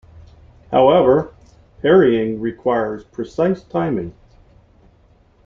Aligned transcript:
However, 0.71 1.31
parrying 1.83 2.39
requires 2.41 3.03
precise 3.03 3.61
timing. 3.61 4.15